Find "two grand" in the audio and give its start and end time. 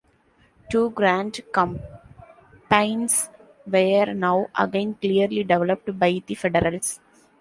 0.71-1.39